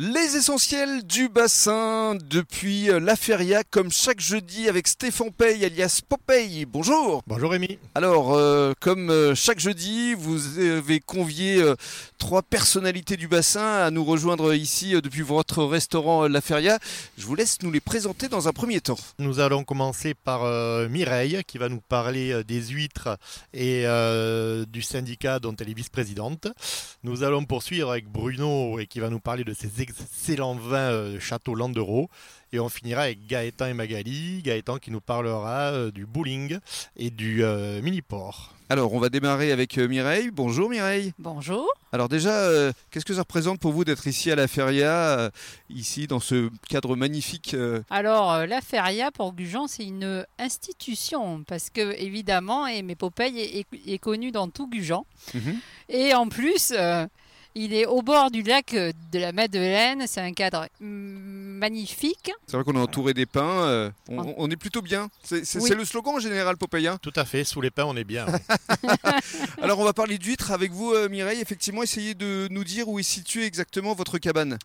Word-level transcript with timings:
Les 0.00 0.36
essentiels 0.36 1.04
du 1.04 1.28
bassin 1.28 2.14
depuis 2.30 2.88
euh, 2.88 3.00
la 3.00 3.16
feria, 3.16 3.64
comme 3.64 3.90
chaque 3.90 4.20
jeudi 4.20 4.68
avec 4.68 4.86
Stéphane 4.86 5.32
Pey 5.32 5.64
alias 5.64 6.02
Popeye. 6.08 6.66
Bonjour. 6.66 7.24
Bonjour 7.26 7.50
Rémi. 7.50 7.80
Alors, 7.96 8.32
euh, 8.34 8.74
comme 8.78 9.10
euh, 9.10 9.34
chaque 9.34 9.58
jeudi, 9.58 10.14
vous 10.14 10.60
avez 10.60 11.00
convié 11.00 11.60
euh, 11.60 11.74
trois 12.16 12.42
personnalités 12.42 13.16
du 13.16 13.26
bassin 13.26 13.60
à 13.60 13.90
nous 13.90 14.04
rejoindre 14.04 14.54
ici 14.54 14.92
depuis 15.02 15.22
votre 15.22 15.64
restaurant 15.64 16.28
La 16.28 16.40
Feria. 16.40 16.78
Je 17.16 17.26
vous 17.26 17.34
laisse 17.34 17.60
nous 17.62 17.72
les 17.72 17.80
présenter 17.80 18.28
dans 18.28 18.46
un 18.46 18.52
premier 18.52 18.80
temps. 18.80 19.00
Nous 19.18 19.40
allons 19.40 19.64
commencer 19.64 20.14
par 20.14 20.44
Mireille 20.88 21.42
qui 21.44 21.58
va 21.58 21.68
nous 21.68 21.80
parler 21.80 22.44
des 22.44 22.68
huîtres 22.68 23.18
et 23.52 23.84
du 24.68 24.82
syndicat 24.82 25.40
dont 25.40 25.56
elle 25.56 25.70
est 25.70 25.74
vice-présidente. 25.74 26.46
Nous 27.02 27.24
allons 27.24 27.44
poursuivre 27.44 27.90
avec 27.90 28.06
Bruno 28.06 28.78
et 28.78 28.86
qui 28.86 29.00
va 29.00 29.10
nous 29.10 29.18
parler 29.18 29.42
de 29.42 29.54
ses 29.54 29.82
excellents 29.90 30.54
vins 30.54 30.90
euh, 30.92 31.20
Château 31.20 31.54
Landereau. 31.54 32.08
Et 32.52 32.60
on 32.60 32.68
finira 32.70 33.02
avec 33.02 33.26
Gaëtan 33.26 33.66
et 33.66 33.74
Magali. 33.74 34.40
Gaëtan 34.42 34.78
qui 34.78 34.90
nous 34.90 35.00
parlera 35.02 35.70
euh, 35.72 35.90
du 35.90 36.06
bowling 36.06 36.58
et 36.96 37.10
du 37.10 37.44
euh, 37.44 37.82
mini-port. 37.82 38.54
Alors, 38.70 38.92
on 38.92 38.98
va 39.00 39.08
démarrer 39.08 39.50
avec 39.52 39.78
euh, 39.78 39.88
Mireille. 39.88 40.30
Bonjour 40.30 40.68
Mireille. 40.68 41.12
Bonjour. 41.18 41.66
Alors 41.92 42.08
déjà, 42.10 42.30
euh, 42.34 42.70
qu'est-ce 42.90 43.04
que 43.06 43.14
ça 43.14 43.20
représente 43.20 43.60
pour 43.60 43.72
vous 43.72 43.84
d'être 43.84 44.06
ici 44.06 44.30
à 44.30 44.36
La 44.36 44.46
Feria, 44.46 45.18
euh, 45.18 45.30
ici 45.70 46.06
dans 46.06 46.20
ce 46.20 46.50
cadre 46.68 46.94
magnifique 46.96 47.54
euh, 47.54 47.80
Alors, 47.88 48.30
euh, 48.32 48.46
la 48.46 48.60
Feria 48.60 49.10
pour 49.10 49.32
Gujan, 49.34 49.66
c'est 49.68 49.84
une 49.86 50.26
institution 50.38 51.44
parce 51.44 51.70
que, 51.70 51.94
évidemment, 51.98 52.66
et 52.66 52.82
mes 52.82 52.94
Popeye 52.94 53.38
est, 53.40 53.60
est- 53.60 53.94
est 53.94 53.98
connu 53.98 54.32
dans 54.32 54.48
tout 54.48 54.68
Gujan. 54.68 55.06
mhm. 55.34 55.58
Et 55.88 56.12
en 56.14 56.28
plus, 56.28 56.72
euh, 56.76 57.06
il 57.60 57.74
est 57.74 57.86
au 57.86 58.02
bord 58.02 58.30
du 58.30 58.42
lac 58.42 58.72
euh, 58.74 58.92
de 59.12 59.18
la 59.18 59.32
Madeleine. 59.32 60.04
C'est 60.06 60.20
un 60.20 60.32
cadre 60.32 60.66
mm, 60.80 61.58
magnifique. 61.58 62.30
C'est 62.46 62.56
vrai 62.56 62.64
qu'on 62.64 62.74
est 62.76 62.80
entouré 62.82 63.14
des 63.14 63.26
pins, 63.26 63.62
euh, 63.64 63.90
on, 64.08 64.34
on 64.36 64.50
est 64.50 64.56
plutôt 64.56 64.82
bien. 64.82 65.08
C'est 65.22 65.42
Oui. 65.60 65.70
le 65.70 65.84
slogan 65.84 66.14
en 66.16 66.20
général, 66.20 66.56
Popeye. 66.56 66.86
hein 66.86 66.98
Tout 67.02 67.12
à 67.16 67.24
fait, 67.24 67.44
sous 67.44 67.60
les 67.60 67.70
pins 67.70 67.84
on 67.84 67.96
est 67.96 68.04
bien. 68.04 68.26
Alors 69.62 69.78
on 69.80 69.84
va 69.84 69.92
parler 69.92 70.18
d'huîtres 70.18 70.50
avec 70.52 70.72
vous, 70.72 70.92
euh, 70.92 71.08
Mireille. 71.08 71.40
Effectivement, 71.40 71.82
essayez 71.82 72.14
de 72.14 72.48
nous 72.50 72.64
dire 72.64 72.88
où 72.88 72.98
est 72.98 73.02
située 73.02 73.44
exactement 73.44 73.94
votre 73.94 74.18
cabane. 74.18 74.58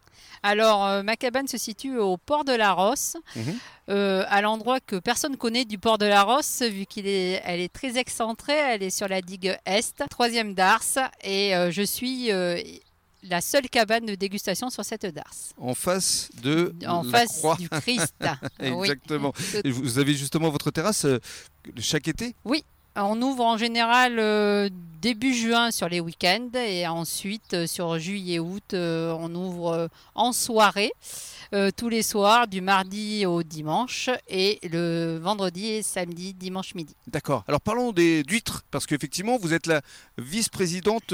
Alors, 0.43 0.85
euh, 0.85 1.03
ma 1.03 1.15
cabane 1.15 1.47
se 1.47 1.57
situe 1.57 1.97
au 1.97 2.17
port 2.17 2.43
de 2.43 2.53
la 2.53 2.73
Rosse, 2.73 3.15
Mhm. 3.35 3.53
euh, 3.89 4.25
à 4.27 4.41
l'endroit 4.41 4.79
que 4.79 4.97
personne 4.97 5.37
connaît 5.37 5.65
du 5.65 5.77
port 5.77 5.97
de 5.97 6.05
la 6.05 6.23
Rosse, 6.23 6.61
vu 6.63 6.85
qu'elle 6.85 7.07
est, 7.07 7.41
elle 7.45 7.59
est 7.61 7.71
très 7.71 7.97
excentrée. 7.97 8.53
Elle 8.53 8.83
est 8.83 8.89
sur 8.89 9.07
la 9.07 9.21
digue 9.21 9.57
Est, 9.65 10.03
troisième 10.09 10.53
darse, 10.53 10.97
et 11.23 11.55
euh, 11.55 11.71
je 11.71 11.81
suis 11.81 12.31
euh, 12.31 12.59
la 13.23 13.41
seule 13.41 13.69
cabane 13.69 14.05
de 14.05 14.15
dégustation 14.15 14.69
sur 14.69 14.83
cette 14.85 15.05
darse. 15.05 15.53
En 15.57 15.73
face 15.73 16.29
de 16.41 16.73
En 16.87 17.03
la 17.03 17.09
face 17.11 17.37
croix. 17.39 17.55
du 17.59 17.69
Christ. 17.69 18.13
Oui. 18.59 18.67
Exactement. 18.89 19.33
Et 19.63 19.71
vous 19.71 19.99
avez 19.99 20.13
justement 20.13 20.49
votre 20.49 20.71
terrasse 20.71 21.05
euh, 21.05 21.19
chaque 21.79 22.07
été? 22.07 22.35
On 22.95 23.19
ouvre 23.23 23.43
en 23.43 23.57
général 23.57 24.19
euh, 24.19 24.69
début 25.01 25.33
juin 25.33 25.71
sur 25.71 25.89
les 25.89 25.99
week-ends 25.99 26.51
et 26.53 26.87
ensuite 26.87 27.55
euh, 27.55 27.65
sur 27.65 27.97
juillet-août, 27.97 28.75
euh, 28.75 29.15
on 29.17 29.33
ouvre 29.33 29.89
en 30.13 30.31
soirée 30.31 30.91
tous 31.77 31.87
les 31.87 32.01
soirs 32.01 32.47
du 32.47 32.61
mardi 32.61 33.27
au 33.27 33.43
dimanche 33.43 34.09
et 34.27 34.57
le 34.63 35.19
vendredi 35.21 35.67
et 35.67 35.83
samedi, 35.83 36.33
dimanche 36.33 36.73
midi. 36.73 36.95
D'accord. 37.05 37.43
Alors 37.47 37.61
parlons 37.61 37.91
des 37.91 38.23
d'huîtres, 38.23 38.63
parce 38.71 38.87
qu'effectivement, 38.87 39.37
vous 39.37 39.53
êtes 39.53 39.67
la 39.67 39.83
vice-présidente 40.17 41.13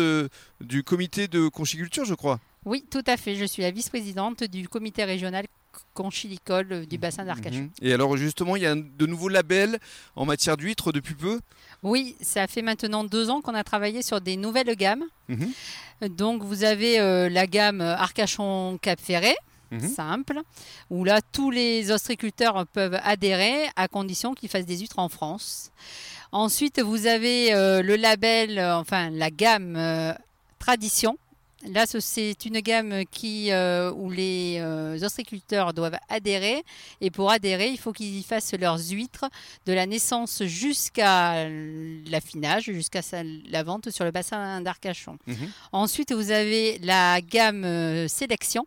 du 0.61 0.83
comité 0.83 1.27
de 1.27 1.50
conchiculture, 1.50 2.05
je 2.05 2.13
crois. 2.13 2.39
Oui, 2.63 2.85
tout 2.89 3.03
à 3.05 3.17
fait. 3.17 3.35
Je 3.35 3.44
suis 3.44 3.63
la 3.63 3.72
vice-présidente 3.72 4.45
du 4.45 4.69
comité 4.69 5.03
régional 5.03 5.45
conchilicole 5.94 6.67
euh, 6.72 6.85
du 6.85 6.97
bassin 6.97 7.25
d'Arcachon. 7.25 7.61
Mhm. 7.63 7.69
Et 7.81 7.94
alors 7.94 8.16
justement, 8.17 8.55
il 8.55 8.63
y 8.63 8.66
a 8.66 8.75
de 8.75 9.05
nouveaux 9.05 9.30
labels 9.30 9.80
en 10.16 10.25
matière 10.25 10.58
d'huîtres 10.58 10.91
depuis 10.91 11.16
peu? 11.16 11.39
Oui, 11.84 12.16
ça 12.22 12.47
fait 12.47 12.62
maintenant 12.62 13.03
deux 13.03 13.29
ans 13.29 13.41
qu'on 13.41 13.53
a 13.56 13.63
travaillé 13.63 14.01
sur 14.01 14.22
des 14.22 14.38
nouvelles 14.38 14.75
gammes. 14.75 15.03
Mhm. 15.28 15.51
Donc 16.09 16.44
vous 16.44 16.63
avez 16.63 17.00
euh, 17.00 17.29
la 17.29 17.47
gamme 17.47 17.81
Arcachon 17.81 18.78
Cap 18.81 19.00
Ferré, 19.00 19.35
Mhm. 19.72 19.88
simple, 19.88 20.40
où 20.90 21.03
là 21.03 21.19
tous 21.31 21.51
les 21.51 21.91
ostriculteurs 21.91 22.66
peuvent 22.67 23.00
adhérer 23.03 23.67
à 23.75 23.88
condition 23.88 24.34
qu'ils 24.34 24.50
fassent 24.50 24.66
des 24.66 24.78
huîtres 24.79 24.97
en 25.00 25.09
France. 25.09 25.72
Ensuite 26.31 26.79
vous 26.81 27.06
avez 27.06 27.53
euh, 27.53 27.84
le 27.84 27.96
label, 27.96 28.57
euh, 28.57 28.78
enfin 28.78 29.09
la 29.11 29.29
gamme 29.29 29.78
Tradition. 30.59 31.17
Là, 31.68 31.86
ce- 31.86 32.00
c'est 32.00 32.46
une 32.46 32.59
gamme 32.62 33.03
qui, 33.12 33.52
euh, 33.52 33.92
où 33.92 34.09
les 34.09 34.58
euh, 34.59 34.97
ostriculteurs 35.03 35.74
doivent 35.74 35.97
adhérer. 36.08 36.64
Et 37.02 37.12
pour 37.12 37.30
adhérer, 37.31 37.68
il 37.70 37.78
faut 37.78 37.92
qu'ils 37.92 38.24
fassent 38.24 38.53
leurs 38.53 38.80
huîtres 38.80 39.25
de 39.66 39.74
la 39.74 39.86
naissance 39.86 40.44
jusqu'à 40.46 41.50
l'affinage, 41.50 42.64
jusqu'à 42.66 43.02
la 43.52 43.64
vente 43.64 43.90
sur 43.90 44.06
le 44.06 44.12
bassin 44.12 44.62
d'Arcachon. 44.62 45.18
Mhm. 45.28 45.36
Ensuite, 45.74 46.14
vous 46.14 46.31
avez 46.31 46.78
la 46.80 47.20
gamme 47.22 47.66
euh, 47.66 48.08
sélection. 48.08 48.66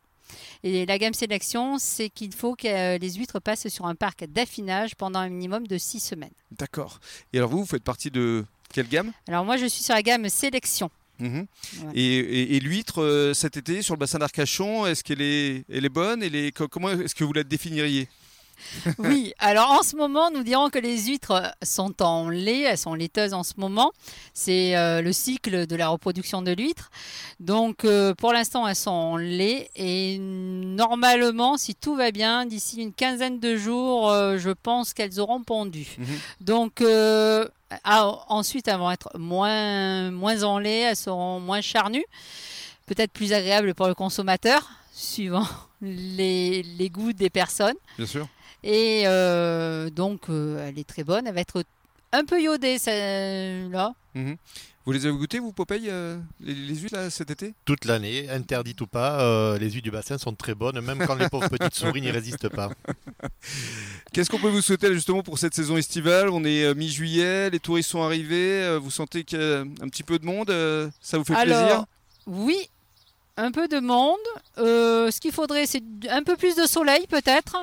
Et 0.64 0.86
la 0.86 0.98
gamme 0.98 1.14
sélection, 1.14 1.78
c'est 1.78 2.08
qu'il 2.08 2.32
faut 2.34 2.54
que 2.54 2.68
euh, 2.68 2.98
les 2.98 3.12
huîtres 3.14 3.40
passent 3.40 3.68
sur 3.68 3.86
un 3.86 3.94
parc 3.94 4.24
d'affinage 4.26 4.94
pendant 4.96 5.18
un 5.18 5.28
minimum 5.28 5.66
de 5.66 5.76
six 5.78 5.98
semaines. 6.00 6.30
D'accord. 6.52 7.00
Et 7.32 7.38
alors 7.38 7.50
vous, 7.50 7.58
vous 7.60 7.66
faites 7.66 7.82
partie 7.84 8.10
de 8.10 8.44
quelle 8.72 8.88
gamme? 8.88 9.12
Alors 9.28 9.44
moi, 9.44 9.56
je 9.56 9.66
suis 9.66 9.82
sur 9.82 9.94
la 9.94 10.02
gamme 10.02 10.28
sélection. 10.28 10.90
Mhm. 11.22 11.46
Voilà. 11.76 11.92
Et, 11.94 12.02
et- 12.18 12.56
et 12.56 12.60
l'huître 12.60 13.00
euh, 13.02 13.32
cet 13.34 13.56
été 13.56 13.80
sur 13.82 13.94
le 13.94 13.98
bassin 14.00 14.18
d'Arcachon, 14.18 14.86
est-ce 14.86 15.04
qu'elle 15.04 15.22
est, 15.22 15.64
elle 15.72 15.84
est 15.84 15.88
bonne? 15.88 16.22
Elle 16.22 16.34
est, 16.34 16.50
co- 16.50 16.68
Comment 16.68 16.90
est-ce 16.90 17.14
que 17.14 17.24
vous 17.24 17.32
la 17.32 17.44
définiriez? 17.44 18.08
Oui, 18.98 19.32
alors 19.38 19.70
en 19.70 19.82
ce 19.82 19.96
moment, 19.96 20.30
nous 20.30 20.42
dirons 20.42 20.70
que 20.70 20.78
les 20.78 21.06
huîtres 21.06 21.54
sont 21.62 22.02
en 22.02 22.28
lait, 22.28 22.62
elles 22.62 22.78
sont 22.78 22.94
laiteuses 22.94 23.34
en 23.34 23.42
ce 23.42 23.54
moment. 23.56 23.92
C'est 24.34 24.76
euh, 24.76 25.02
le 25.02 25.12
cycle 25.12 25.66
de 25.66 25.76
la 25.76 25.88
reproduction 25.88 26.42
de 26.42 26.52
l'huître. 26.52 26.90
Donc 27.40 27.84
euh, 27.84 28.14
pour 28.14 28.32
l'instant, 28.32 28.66
elles 28.66 28.76
sont 28.76 28.90
en 28.90 29.16
lait 29.16 29.70
et 29.76 30.18
normalement, 30.18 31.56
si 31.56 31.74
tout 31.74 31.96
va 31.96 32.10
bien, 32.10 32.46
d'ici 32.46 32.80
une 32.80 32.92
quinzaine 32.92 33.40
de 33.40 33.56
jours, 33.56 34.10
euh, 34.10 34.38
je 34.38 34.50
pense 34.50 34.92
qu'elles 34.94 35.20
auront 35.20 35.42
pondu. 35.42 35.86
Mhm. 35.98 36.06
Donc 36.40 36.84
ah, 37.84 38.24
ensuite, 38.28 38.68
elles 38.68 38.76
vont 38.76 38.90
être 38.90 39.10
moins, 39.18 40.10
moins 40.10 40.42
en 40.42 40.58
lait, 40.58 40.80
elles 40.80 40.96
seront 40.96 41.40
moins 41.40 41.60
charnues, 41.60 42.04
peut-être 42.86 43.12
plus 43.12 43.32
agréables 43.32 43.74
pour 43.74 43.88
le 43.88 43.94
consommateur, 43.94 44.68
suivant 44.92 45.46
les, 45.82 46.62
les 46.62 46.90
goûts 46.90 47.12
des 47.12 47.30
personnes. 47.30 47.76
Bien 47.98 48.06
sûr. 48.06 48.28
Et 48.62 49.02
euh, 49.06 49.90
donc, 49.90 50.30
euh, 50.30 50.66
elle 50.68 50.78
est 50.78 50.88
très 50.88 51.04
bonne. 51.04 51.26
Elle 51.26 51.34
va 51.34 51.40
être 51.40 51.64
un 52.12 52.24
peu 52.24 52.40
iodée, 52.40 52.78
celle-là. 52.78 53.92
Mhm. 54.14 54.36
Vous 54.84 54.90
les 54.90 55.06
avez 55.06 55.16
goûtées, 55.16 55.38
vous, 55.38 55.52
Popeye, 55.52 55.88
euh, 55.88 56.18
les, 56.40 56.54
les 56.54 56.74
huîtres 56.74 56.96
là, 56.96 57.08
cet 57.08 57.30
été? 57.30 57.54
Toute 57.64 57.84
l'année, 57.84 58.28
interdite 58.28 58.80
ou 58.80 58.88
pas, 58.88 59.20
euh, 59.20 59.56
les 59.56 59.70
huîtres 59.70 59.84
du 59.84 59.92
bassin 59.92 60.18
sont 60.18 60.34
très 60.34 60.56
bonnes, 60.56 60.80
même 60.80 60.98
quand 61.06 61.14
les 61.14 61.28
pauvres 61.28 61.48
petites 61.48 61.74
souris 61.74 62.00
n'y 62.00 62.10
résistent 62.10 62.48
pas. 62.48 62.68
Qu'est-ce 64.12 64.28
qu'on 64.28 64.40
peut 64.40 64.48
vous 64.48 64.60
souhaiter 64.60 64.92
justement 64.92 65.22
pour 65.22 65.38
cette 65.38 65.54
saison 65.54 65.76
estivale? 65.76 66.30
On 66.30 66.44
est 66.44 66.64
euh, 66.64 66.74
mi-juillet, 66.74 67.50
les 67.50 67.60
touristes 67.60 67.90
sont 67.90 68.02
arrivés, 68.02 68.62
euh, 68.64 68.78
vous 68.80 68.90
sentez 68.90 69.22
qu'il 69.22 69.40
y 69.40 69.42
a 69.42 69.60
un 69.60 69.88
petit 69.88 70.02
peu 70.02 70.18
de 70.18 70.26
monde, 70.26 70.50
euh, 70.50 70.90
ça 71.00 71.16
vous 71.16 71.24
fait 71.24 71.34
plaisir? 71.34 71.56
Alors, 71.56 71.86
oui, 72.26 72.68
un 73.36 73.50
peu 73.50 73.68
de 73.68 73.78
monde. 73.80 74.16
Euh, 74.58 75.10
ce 75.10 75.20
qu'il 75.20 75.32
faudrait, 75.32 75.66
c'est 75.66 75.82
un 76.10 76.22
peu 76.22 76.36
plus 76.36 76.54
de 76.56 76.66
soleil, 76.66 77.06
peut-être. 77.08 77.56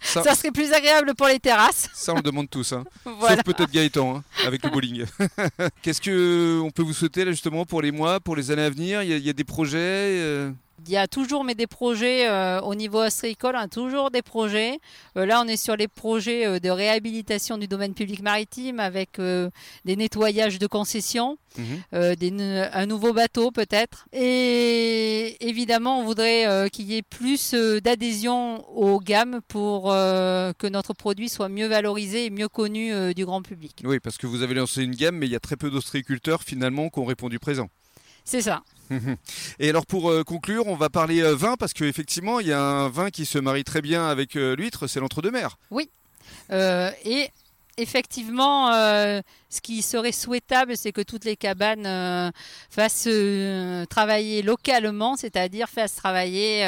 ça, 0.00 0.22
Ça 0.22 0.34
serait 0.34 0.50
plus 0.50 0.72
agréable 0.72 1.14
pour 1.14 1.26
les 1.28 1.38
terrasses. 1.38 1.88
ça, 1.94 2.12
on 2.12 2.16
le 2.16 2.22
demande 2.22 2.50
tous, 2.50 2.72
hein. 2.72 2.84
Voilà. 3.04 3.36
sauf 3.36 3.44
peut-être 3.44 3.70
Gaëtan 3.70 4.16
hein, 4.16 4.24
avec 4.46 4.62
le 4.64 4.70
bowling. 4.70 5.04
Qu'est-ce 5.82 6.00
que 6.00 6.60
on 6.62 6.70
peut 6.70 6.82
vous 6.82 6.92
souhaiter 6.92 7.24
là, 7.24 7.30
justement 7.30 7.64
pour 7.64 7.82
les 7.82 7.90
mois, 7.92 8.20
pour 8.20 8.36
les 8.36 8.50
années 8.50 8.62
à 8.64 8.70
venir? 8.70 9.02
Il 9.02 9.10
y, 9.10 9.12
a, 9.12 9.16
il 9.16 9.24
y 9.26 9.30
a 9.30 9.34
des 9.34 9.44
projets 9.44 9.78
euh, 9.78 10.50
Il 10.86 10.92
y 10.92 10.96
a 10.96 11.06
toujours 11.06 11.44
mais 11.44 11.54
des 11.54 11.66
projets 11.66 12.28
euh, 12.28 12.60
au 12.60 12.74
niveau 12.74 13.02
ostréicole, 13.02 13.54
on 13.56 13.60
a 13.60 13.68
toujours 13.68 14.10
des 14.10 14.22
projets. 14.22 14.78
Euh, 15.16 15.26
là, 15.26 15.42
on 15.44 15.48
est 15.48 15.56
sur 15.56 15.76
les 15.76 15.88
projets 15.88 16.46
euh, 16.46 16.58
de 16.58 16.70
réhabilitation 16.70 17.58
du 17.58 17.68
domaine 17.68 17.94
public 17.94 18.22
maritime 18.22 18.80
avec 18.80 19.18
des 19.18 19.96
nettoyages 19.96 20.58
de 20.58 20.66
concessions, 20.66 21.38
mhm. 21.58 22.14
des 22.16 22.32
un 22.72 22.86
nouveau 22.86 23.12
bateau 23.12 23.50
peut-être. 23.50 24.06
Et 24.12 25.36
évidemment, 25.46 26.00
on 26.00 26.04
voudrait 26.04 26.68
qu'il 26.70 26.86
y 26.86 26.96
ait 26.96 27.02
plus 27.02 27.54
d'adhésion 27.54 28.66
aux 28.76 29.00
gammes 29.00 29.40
pour 29.48 29.84
que 29.90 30.68
notre 30.68 30.94
produit 30.94 31.28
soit 31.28 31.48
mieux 31.48 31.66
valorisé 31.66 32.26
et 32.26 32.30
mieux 32.30 32.48
connu 32.48 33.14
du 33.14 33.24
grand 33.24 33.42
public. 33.42 33.82
Oui, 33.84 34.00
parce 34.00 34.16
que 34.16 34.26
vous 34.26 34.42
avez 34.42 34.54
lancé 34.54 34.82
une 34.82 34.94
gamme, 34.94 35.16
mais 35.16 35.26
il 35.26 35.32
y 35.32 35.36
a 35.36 35.40
très 35.40 35.56
peu 35.56 35.70
d'ostréiculteurs 35.70 36.42
finalement 36.42 36.88
qui 36.88 36.98
ont 36.98 37.04
répondu 37.04 37.38
présent. 37.38 37.68
C'est 38.24 38.42
ça. 38.42 38.62
Et 39.58 39.70
alors 39.70 39.86
pour 39.86 40.10
euh, 40.10 40.22
conclure, 40.22 40.66
on 40.66 40.76
va 40.76 40.90
parler 40.90 41.22
euh, 41.22 41.34
vin 41.34 41.56
parce 41.56 41.72
qu'effectivement, 41.72 42.40
il 42.40 42.48
y 42.48 42.52
a 42.52 42.60
un 42.60 42.88
vin 42.88 43.10
qui 43.10 43.24
se 43.26 43.38
marie 43.38 43.64
très 43.64 43.80
bien 43.80 44.06
avec 44.06 44.36
euh, 44.36 44.54
l'huître, 44.54 44.86
c'est 44.86 45.00
l'entre-deux-mer. 45.00 45.56
Euh, 46.50 46.90
et 47.04 47.28
effectivement, 47.78 48.72
euh, 48.72 49.20
ce 49.48 49.60
qui 49.60 49.82
serait 49.82 50.12
souhaitable, 50.12 50.76
c'est 50.76 50.92
que 50.92 51.00
toutes 51.00 51.24
les 51.24 51.36
cabanes 51.36 51.86
euh, 51.86 52.30
fassent 52.70 53.08
travailler 53.88 54.42
localement, 54.42 55.16
c'est-à-dire 55.16 55.68
fassent 55.68 55.94
travailler 55.94 56.66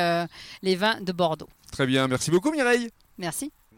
les 0.62 0.76
vins 0.76 1.00
de 1.00 1.12
Bordeaux. 1.12 1.48
Très 1.72 1.86
bien, 1.86 2.08
merci 2.08 2.30
beaucoup 2.30 2.50
Mireille. 2.50 2.90
Merci. 3.18 3.52